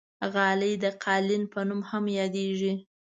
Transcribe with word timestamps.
غالۍ 0.33 0.73
د 0.83 0.85
قالین 1.03 1.43
په 1.53 1.59
نوم 1.67 1.81
هم 1.89 2.05
یادېږي. 2.19 2.73